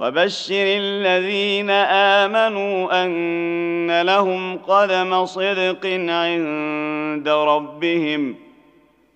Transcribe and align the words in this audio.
وبشر 0.00 0.64
الذين 0.66 1.70
آمنوا 2.20 3.04
أن 3.04 4.02
لهم 4.02 4.58
قدم 4.58 5.24
صدق 5.24 5.86
عند 6.08 7.28
ربهم. 7.28 8.36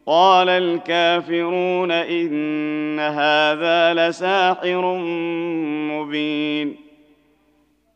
قال 0.06 0.48
الكافرون 0.48 1.90
إن 1.90 3.00
هذا 3.00 3.94
لساحر 3.94 4.96
مبين. 5.90 6.91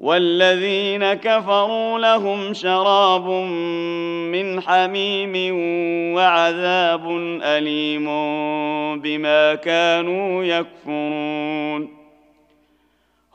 والذين 0.00 1.14
كفروا 1.14 1.98
لهم 1.98 2.54
شراب 2.54 3.26
من 4.32 4.60
حميم 4.60 5.54
وعذاب 6.16 7.10
أليم 7.42 8.06
بما 9.00 9.54
كانوا 9.54 10.44
يكفرون. 10.44 12.00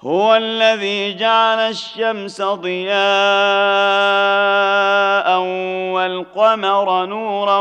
هو 0.01 0.35
الذي 0.35 1.13
جعل 1.13 1.59
الشمس 1.59 2.41
ضياء 2.41 2.95
والقمر 5.93 7.05
نورا 7.05 7.59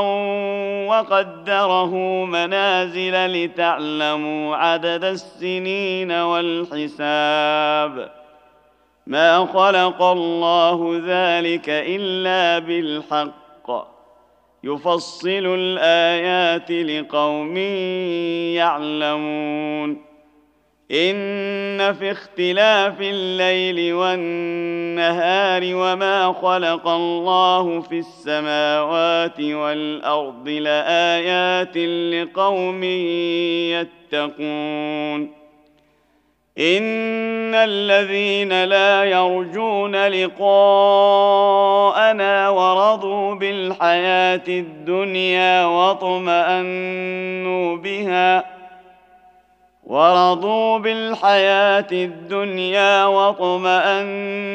وقدره 0.89 1.95
منازل 2.25 3.45
لتعلموا 3.45 4.57
عدد 4.57 5.05
السنين 5.05 6.13
والحساب. 6.13 7.05
ما 9.07 9.47
خلق 9.47 10.03
الله 10.03 11.03
ذلك 11.07 11.69
إلا 11.69 12.59
بالحق. 12.59 13.95
يفصل 14.65 15.55
الآيات 15.59 16.71
لقوم 16.71 17.57
يعلمون. 18.57 20.15
إن 20.93 21.93
في 21.93 22.11
اختلاف 22.11 22.95
الليل 23.01 23.95
والنهار 23.95 25.63
وما 25.65 26.33
خلق 26.33 26.89
الله 26.89 27.81
في 27.81 27.99
السماوات 27.99 29.41
والأرض 29.41 30.49
لآيات 30.49 31.77
لقوم 31.77 32.85
يتقون. 34.13 35.44
ان 36.59 37.55
الذين 37.55 38.65
لا 38.65 39.05
يرجون 39.05 40.07
لقاءنا 40.07 40.49
ورضوا 42.49 43.35
بالحياة 43.35 44.43
الدنيا 44.49 45.67
واطمانوا 45.67 46.17
بها 47.77 48.45
ورضوا 49.85 50.79
بالحياة 50.79 51.87
الدنيا 51.93 53.05
واطمانوا 53.05 54.47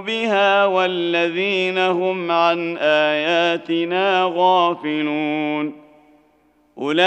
بها 0.00 0.64
والذين 0.66 1.78
هم 1.78 2.30
عن 2.30 2.76
اياتنا 2.76 4.32
غافلون 4.34 5.87
أولئك 6.78 6.98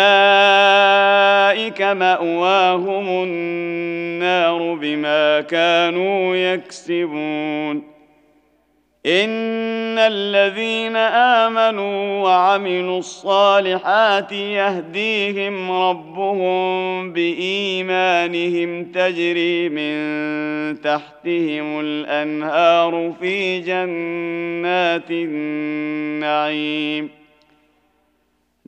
مأواهم 1.82 3.08
النار 3.08 4.74
بما 4.74 5.42
كانوا 5.42 6.36
يكسبون. 6.36 7.92
إن 9.06 9.98
الذين 9.98 10.96
آمنوا 10.96 12.24
وعملوا 12.24 13.00
الصالحات 13.00 14.32
يهديهم 14.32 15.72
ربهم 15.72 17.14
بإيمانهم 17.14 18.86
تجري 18.86 19.70
من 19.70 20.82
تحتهم 20.82 21.80
الأنهار 21.80 23.14
في 23.22 23.59
جنات 23.59 25.12
النعيم. 25.12 27.21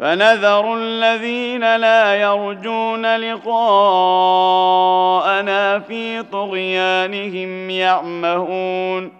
فنذر 0.00 0.74
الذين 0.74 1.76
لا 1.76 2.14
يرجون 2.14 3.16
لقاءنا 3.16 3.50
في 5.78 6.22
طغيانهم 6.22 7.70
يعمهون 7.70 9.19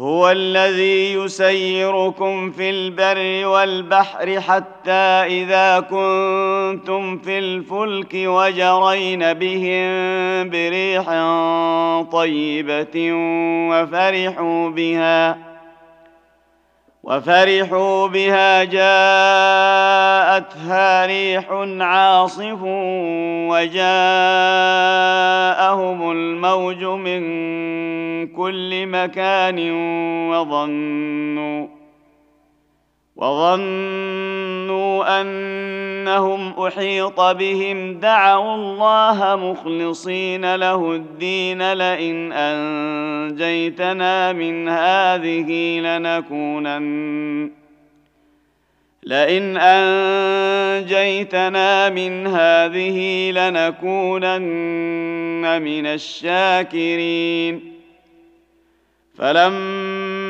هو 0.00 0.30
الذي 0.30 1.12
يسيركم 1.12 2.50
في 2.50 2.70
البر 2.70 3.46
والبحر 3.48 4.40
حتى 4.40 4.90
إذا 5.26 5.80
كنتم 5.80 7.18
في 7.18 7.38
الفلك 7.38 8.14
وجرين 8.14 9.32
بهم 9.32 9.90
بريح 10.50 11.04
طيبة 12.12 13.12
وفرحوا 13.70 14.70
بها. 14.70 15.49
وفرحوا 17.02 18.06
بها 18.06 18.64
جاءتها 18.64 19.06
ريح 21.06 21.50
عاصف 21.80 22.58
وجاءهم 23.50 23.80
الموج 26.10 26.84
من 26.84 27.20
كل 28.26 28.86
مكان 28.86 29.70
وظنوا 30.30 31.79
وظنوا 33.20 35.20
أنهم 35.20 36.66
أحيط 36.66 37.20
بهم 37.20 38.00
دعوا 38.00 38.54
الله 38.54 39.36
مخلصين 39.36 40.54
له 40.54 40.92
الدين 40.92 41.72
لئن 41.72 42.32
أنجيتنا 42.32 44.32
من 44.32 44.68
هذه 44.68 45.80
لنكونن 45.80 47.50
لئن 49.02 49.56
أنجيتنا 49.56 50.68
من 51.88 52.26
هذه 52.26 53.30
لنكونن 53.30 54.42
من 55.62 55.86
الشاكرين. 55.86 57.72
فلما 59.18 60.29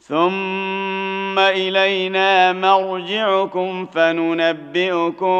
ثم 0.00 1.38
الينا 1.38 2.52
مرجعكم 2.52 3.86
فننبئكم 3.86 5.30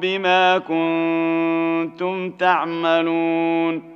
بما 0.00 0.58
كنتم 0.58 2.30
تعملون 2.30 3.95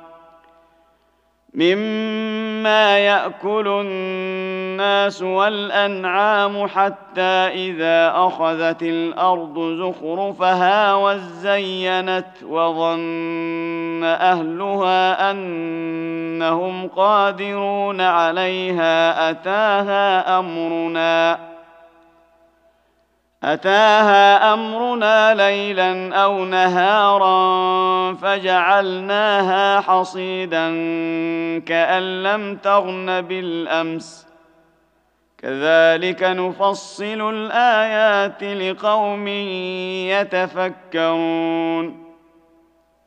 مما 1.53 2.99
ياكل 2.99 3.67
الناس 3.67 5.21
والانعام 5.21 6.67
حتى 6.67 7.21
اذا 7.21 8.13
اخذت 8.15 8.83
الأرض 8.83 9.59
زخرفها 9.59 10.95
وزينت 10.95 12.43
وظن 12.43 14.03
اهلها 14.03 15.31
انهم 15.31 16.87
قادرون 16.87 18.01
عليها 18.01 19.29
اتاها 19.29 20.39
امرنا 20.39 21.50
أتاها 23.43 24.53
أمرنا 24.53 25.35
ليلا 25.35 26.15
أو 26.15 26.45
نهارا 26.45 28.13
فجعلناها 28.13 29.81
حصيدا 29.81 30.69
كأن 31.59 32.23
لم 32.23 32.55
تغن 32.55 33.21
بالأمس. 33.21 34.27
كذلك 35.37 36.23
نفصل 36.23 37.29
الآيات 37.33 38.43
لقوم 38.43 39.27
يتفكرون. 40.07 42.00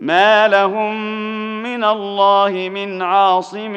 ما 0.00 0.48
لهم 0.48 0.96
من 1.62 1.84
الله 1.84 2.68
من 2.72 3.02
عاصم 3.02 3.74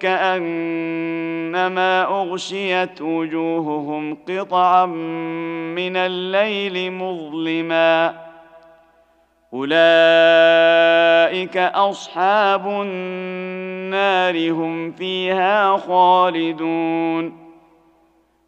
كانما 0.00 2.02
اغشيت 2.02 3.02
وجوههم 3.02 4.16
قطعا 4.28 4.86
من 5.76 5.96
الليل 5.96 6.92
مظلما 6.92 8.14
اولئك 9.54 11.56
اصحاب 11.56 12.66
النار 12.66 14.50
هم 14.50 14.92
فيها 14.92 15.76
خالدون 15.76 17.49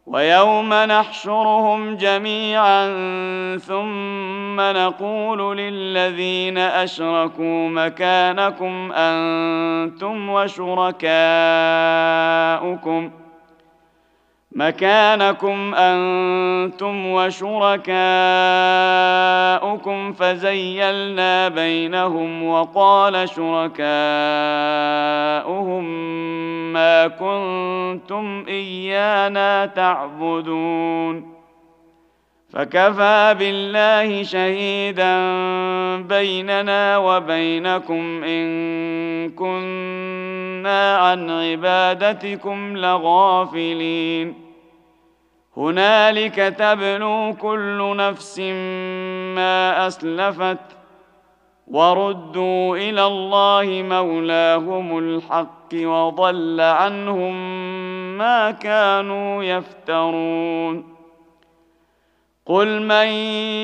ويوم 0.05 0.73
نحشرهم 0.73 1.95
جميعا 1.95 2.87
ثم 3.57 4.61
نقول 4.61 5.57
للذين 5.57 6.57
أشركوا 6.57 7.69
مكانكم 7.69 8.91
أنتم 8.91 10.29
وشركاؤكم 10.29 11.03
مكانكم 14.55 15.75
أنتم 15.75 17.05
وشركاؤكم 17.05 17.83
فزيلنا 20.13 21.49
بينهم 21.49 22.43
وقال 22.43 23.29
شركاؤهم 23.29 23.83
ما 26.73 27.07
كنتم 27.07 28.45
إيانا 28.47 29.65
تعبدون. 29.65 31.33
فكفى 32.53 33.35
بالله 33.39 34.23
شهيدا 34.23 35.17
بيننا 36.01 36.97
وبينكم 36.97 38.23
إن 38.23 39.29
كنا 39.29 40.97
عن 40.97 41.29
عبادتكم 41.29 42.77
لغافلين. 42.77 44.42
هنالك 45.57 46.35
تبلو 46.35 47.35
كل 47.41 47.95
نفس 47.97 48.39
ما 49.35 49.87
أسلفت 49.87 50.57
وردوا 51.67 52.77
إلى 52.77 53.05
الله 53.05 53.83
مولاهم 53.89 54.97
الحق 54.97 55.73
وضل 55.73 56.61
عنهم 56.61 57.33
ما 58.17 58.51
كانوا 58.51 59.43
يفترون. 59.43 60.93
قل 62.45 62.81
من 62.81 63.07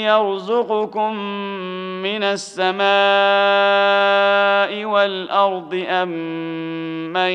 يرزقكم 0.08 1.16
من 2.02 2.24
السماء 2.24 2.80
والأرض 4.86 5.86
أم 5.88 6.10
من 7.14 7.32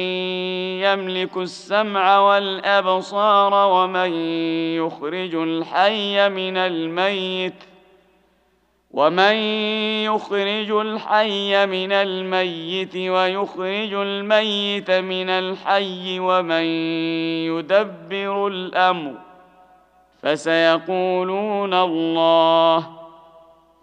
يملك 0.85 1.37
السمع 1.37 2.19
والأبصار 2.19 3.55
ومن 3.55 4.13
يخرج 4.77 5.35
الحي 5.35 6.29
من 6.29 6.57
الميت 6.57 7.55
ومن 8.91 9.35
يخرج 10.05 10.71
الحي 10.71 11.67
من 11.67 11.93
الميت 11.93 12.97
ويخرج 12.97 13.93
الميت 13.95 14.91
من 14.91 15.31
الحي 15.31 16.19
ومن 16.19 16.65
يدبر 17.51 18.47
الأمر 18.47 19.15
فسيقولون 20.23 21.75
الله 21.75 23.04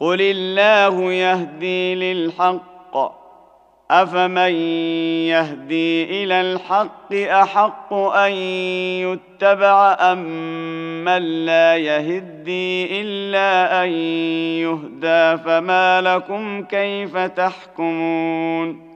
قل 0.00 0.20
الله 0.20 1.12
يهدي 1.12 1.94
للحق. 1.94 3.20
أفمن 3.90 4.52
يهدي 5.26 6.24
إلى 6.24 6.40
الحق 6.40 7.12
أحق 7.12 7.94
أن 7.94 8.32
يتبع 9.02 9.96
أم 10.00 10.18
من 11.04 11.46
لا 11.46 11.76
يهدي 11.76 13.00
إلا 13.00 13.84
أن 13.84 13.88
يهدى؟ 14.62 15.42
فما 15.42 16.00
لكم 16.00 16.64
كيف 16.64 17.16
تحكمون؟ 17.16 18.90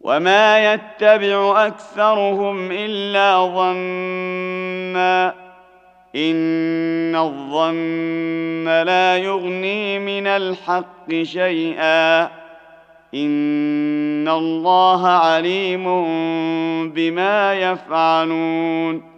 وما 0.00 0.74
يتبع 0.74 1.66
أكثرهم 1.66 2.68
إلا 2.72 3.54
ظنا. 3.54 5.45
ان 6.14 7.16
الظن 7.16 8.82
لا 8.86 9.16
يغني 9.16 9.98
من 9.98 10.26
الحق 10.26 11.22
شيئا. 11.22 12.22
ان 13.14 14.28
الله 14.28 15.06
عليم 15.08 15.84
بما 16.90 17.54
يفعلون. 17.54 19.16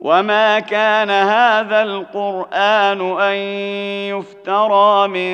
وما 0.00 0.60
كان 0.60 1.10
هذا 1.10 1.82
القران 1.82 3.20
ان 3.20 3.36
يفترى 4.16 5.08
من 5.08 5.30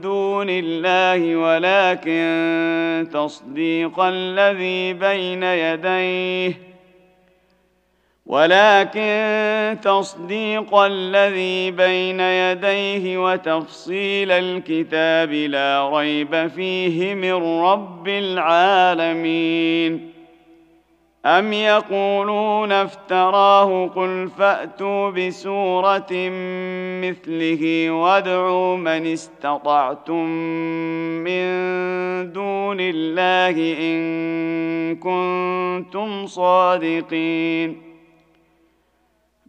دون 0.00 0.46
الله 0.50 1.36
ولكن 1.36 3.08
تصديق 3.12 4.00
الذي 4.00 4.92
بين 4.92 5.42
يديه 5.42 6.69
ولكن 8.30 9.76
تصديق 9.82 10.74
الذي 10.74 11.70
بين 11.70 12.20
يديه 12.20 13.18
وتفصيل 13.18 14.30
الكتاب 14.30 15.32
لا 15.32 15.90
ريب 15.92 16.46
فيه 16.46 17.14
من 17.14 17.62
رب 17.62 18.08
العالمين. 18.08 20.10
أم 21.26 21.52
يقولون 21.52 22.72
افتراه 22.72 23.86
قل 23.86 24.30
فأتوا 24.38 25.10
بسورة 25.10 26.12
مثله 27.02 27.90
وادعوا 27.90 28.76
من 28.76 29.06
استطعتم 29.06 30.24
من 31.26 31.42
دون 32.32 32.76
الله 32.80 33.56
إن 33.80 34.96
كنتم 34.96 36.26
صادقين. 36.26 37.89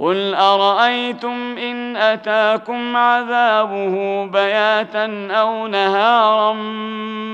قل 0.00 0.34
ارايتم 0.34 1.58
ان 1.58 1.96
اتاكم 1.96 2.96
عذابه 2.96 4.26
بياتا 4.26 5.28
أو 5.30 5.66
نهارا 5.66 6.52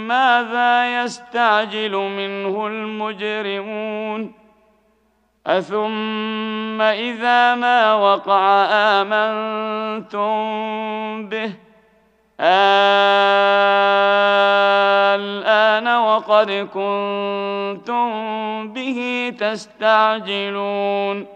ماذا 0.08 1.02
يستعجل 1.02 1.92
منه 1.92 2.66
المجرمون 2.66 4.32
اثم 5.46 6.80
اذا 6.82 7.54
ما 7.54 7.94
وقع 7.94 8.66
امنتم 9.02 10.36
به 11.28 11.52
الان 15.14 15.88
وقد 15.96 16.50
كنتم 16.74 18.08
به 18.72 19.32
تستعجلون 19.38 21.35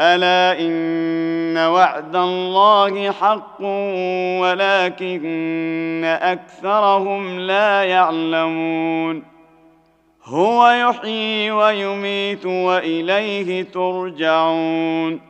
الا 0.00 0.60
ان 0.60 1.58
وعد 1.58 2.16
الله 2.16 3.12
حق 3.12 3.60
ولكن 4.40 6.02
اكثرهم 6.04 7.40
لا 7.40 7.84
يعلمون 7.84 9.22
هو 10.24 10.68
يحيي 10.68 11.50
ويميت 11.50 12.46
واليه 12.46 13.62
ترجعون 13.62 15.29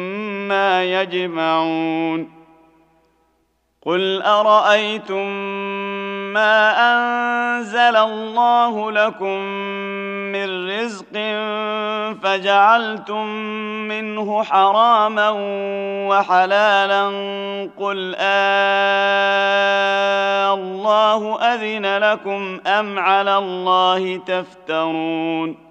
يجمعون 0.83 2.41
قل 3.85 4.21
أرأيتم 4.21 5.27
ما 6.33 6.73
أنزل 6.93 7.95
الله 7.95 8.91
لكم 8.91 9.39
من 10.31 10.69
رزق 10.69 11.13
فجعلتم 12.23 13.25
منه 13.87 14.43
حراما 14.43 15.29
وحلالا 16.09 17.05
قل 17.77 18.15
آه 18.17 19.51
الله 20.53 21.41
أذن 21.41 21.97
لكم 21.97 22.59
أم 22.67 22.99
على 22.99 23.37
الله 23.37 24.17
تفترون 24.17 25.70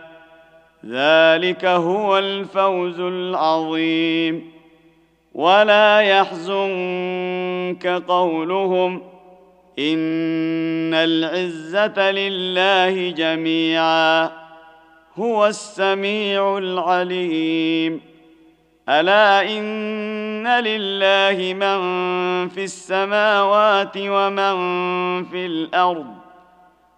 ذلك 0.85 1.65
هو 1.65 2.17
الفوز 2.17 2.99
العظيم. 2.99 4.51
ولا 5.33 5.99
يحزنك 5.99 7.87
قولهم 8.07 9.01
إن 9.79 10.93
العزة 10.93 12.11
لله 12.11 13.11
جميعا 13.11 14.31
هو 15.15 15.47
السميع 15.47 16.57
العليم. 16.57 18.01
ألا 18.89 19.57
إن 19.57 20.47
لله 20.47 21.53
من 21.53 21.79
في 22.49 22.63
السماوات 22.63 23.97
ومن 23.97 24.55
في 25.23 25.45
الأرض؟ 25.45 26.20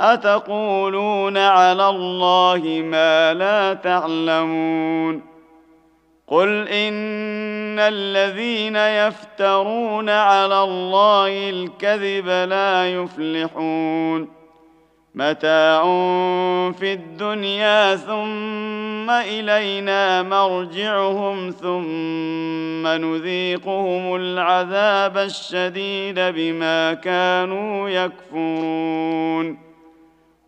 أتقولون 0.00 1.38
على 1.38 1.88
الله 1.88 2.82
ما 2.84 3.34
لا 3.34 3.74
تعلمون 3.74 5.34
قل 6.26 6.68
إن 6.68 7.78
الذين 7.78 8.76
يفترون 8.76 10.10
على 10.10 10.62
الله 10.62 11.50
الكذب 11.50 12.28
لا 12.28 12.94
يفلحون 12.94 14.28
متاع 15.14 15.82
في 16.72 16.92
الدنيا 16.92 17.96
ثم 17.96 19.10
إلينا 19.10 20.22
مرجعهم 20.22 21.50
ثم 21.50 22.86
نذيقهم 22.86 24.16
العذاب 24.16 25.18
الشديد 25.18 26.18
بما 26.18 26.94
كانوا 26.94 27.88
يكفرون 27.88 29.73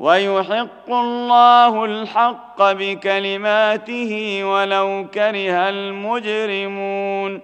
ويحق 0.00 0.90
الله 0.90 1.84
الحق 1.84 2.72
بكلماته 2.72 4.44
ولو 4.44 5.06
كره 5.14 5.68
المجرمون. 5.68 7.40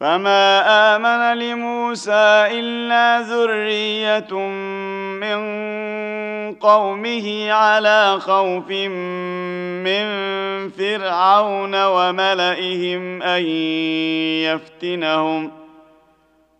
فما 0.00 0.62
آمن 0.96 1.38
لموسى 1.38 2.46
إلا 2.50 3.20
ذرية 3.20 4.38
من 5.22 5.38
قومه 6.54 7.52
على 7.52 8.20
خوف 8.20 8.70
من 9.86 10.06
فرعون 10.68 11.84
وملئهم 11.84 13.22
أن 13.22 13.42
يفتنهم. 14.42 15.65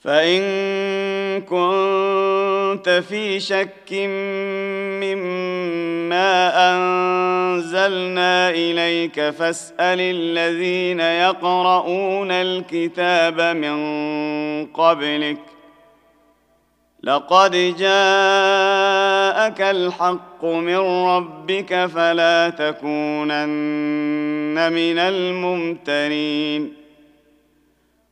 فإن 0.00 0.40
كنت 1.40 3.02
في 3.08 3.40
شك 3.40 3.92
مما 5.02 6.52
أنزلنا 6.72 8.50
إليك 8.50 9.30
فاسأل 9.30 10.00
الذين 10.00 11.00
يقرؤون 11.00 12.30
الكتاب 12.30 13.40
من 13.40 13.76
قبلك 14.66 15.38
لقد 17.02 17.52
جاءك 17.78 19.60
الحق 19.60 20.44
من 20.44 20.76
ربك 21.06 21.86
فلا 21.86 22.50
تكونن 22.50 23.48
من 24.72 24.98
الممترين 24.98 26.79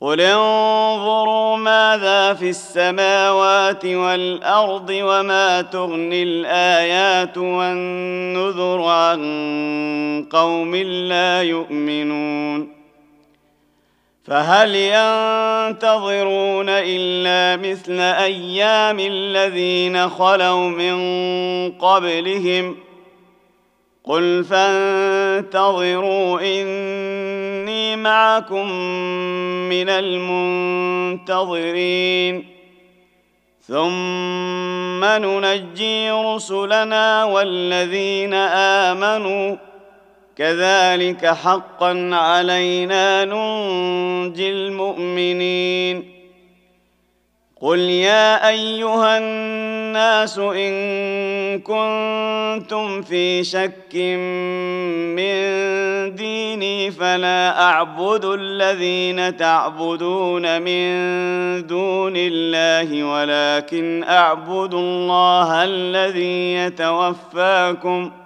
قل 0.00 0.20
انظروا 0.20 1.56
ماذا 1.56 2.34
في 2.34 2.50
السماوات 2.50 3.84
والارض 3.84 4.90
وما 4.90 5.62
تغني 5.62 6.22
الايات 6.22 7.38
والنذر 7.38 8.82
عن 8.82 10.26
قوم 10.30 10.76
لا 10.76 11.42
يؤمنون 11.42 12.76
فهل 14.24 14.74
ينتظرون 14.74 16.66
الا 16.68 17.70
مثل 17.70 18.00
أيام 18.00 19.00
الذين 19.00 20.08
خلوا 20.08 20.68
من 20.68 20.96
قبلهم 21.72 22.76
قل 24.04 24.44
فانتظروا 24.44 26.40
اني 26.40 27.45
معكم 27.96 28.70
من 29.68 29.88
المنتظرين. 29.88 32.46
ثم 33.62 35.04
ننجي 35.04 36.10
رسلنا 36.10 37.24
والذين 37.24 38.34
آمنوا. 38.34 39.56
كذلك 40.36 41.26
حقا 41.26 42.10
علينا 42.12 43.24
ننجي 43.24 44.50
المؤمنين. 44.50 46.15
قل 47.60 47.78
يا 47.78 48.48
ايها 48.48 49.18
الناس 49.18 50.38
ان 50.38 50.72
كنتم 51.60 53.02
في 53.02 53.44
شك 53.44 53.94
من 55.16 55.34
ديني 56.14 56.90
فلا 56.90 57.62
اعبد 57.62 58.24
الذين 58.24 59.36
تعبدون 59.36 60.62
من 60.62 60.86
دون 61.66 62.12
الله 62.16 63.04
ولكن 63.04 64.04
اعبد 64.08 64.74
الله 64.74 65.64
الذي 65.64 66.54
يتوفاكم 66.54 68.10
ۖ 68.22 68.25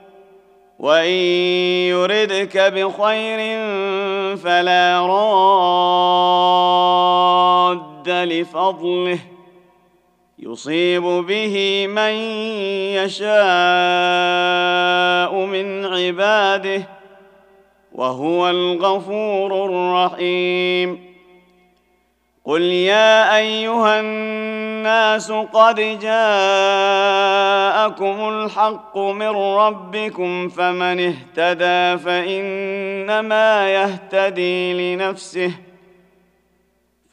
وإن 0.81 1.13
يردك 1.93 2.57
بخير 2.57 3.39
فلا 4.37 5.05
راد 5.05 5.29
لفضله 8.09 9.19
يصيب 10.39 11.03
به 11.03 11.87
من 11.87 12.13
يشاء 12.97 13.31
من 15.45 15.85
عباده 15.85 16.83
وهو 17.91 18.49
الغفور 18.49 19.65
الرحيم 19.65 21.10
قل 22.45 22.61
يا 22.61 23.37
ايها 23.37 23.99
الناس 23.99 25.31
قد 25.31 25.75
جاءكم 26.01 26.29
الحق 28.29 28.97
من 28.97 29.29
ربكم 29.29 30.49
فمن 30.49 30.99
اهتدى 30.99 32.03
فانما 32.03 33.69
يهتدي 33.73 34.73
لنفسه 34.95 35.51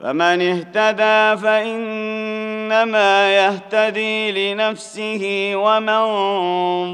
فمن 0.01 0.43
اهتدى 0.43 1.43
فانما 1.43 3.37
يهتدي 3.37 4.53
لنفسه 4.55 5.53
ومن 5.55 6.05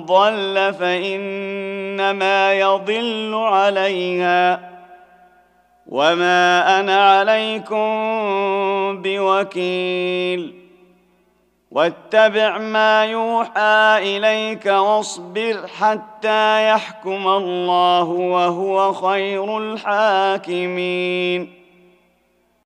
ضل 0.06 0.74
فانما 0.80 2.54
يضل 2.54 3.34
عليها 3.34 4.73
وما 5.86 6.80
أنا 6.80 7.18
عليكم 7.18 7.84
بوكيل 9.02 10.54
واتبع 11.70 12.58
ما 12.58 13.04
يوحى 13.04 13.98
اليك 13.98 14.66
واصبر 14.66 15.66
حتى 15.78 16.68
يحكم 16.68 17.28
الله 17.28 18.08
وهو 18.08 18.92
خير 18.92 19.58
الحاكمين 19.58 21.63